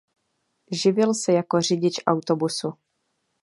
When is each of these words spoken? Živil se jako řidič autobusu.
Živil 0.71 1.13
se 1.13 1.31
jako 1.33 1.61
řidič 1.61 1.99
autobusu. 2.07 2.73